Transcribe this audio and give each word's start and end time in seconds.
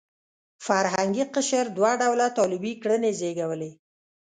فرهنګي 0.65 1.23
قشر 1.35 1.65
دوه 1.77 1.91
ډوله 2.01 2.27
طالبي 2.37 2.73
کړنې 2.81 3.11
زېږولې. 3.19 3.71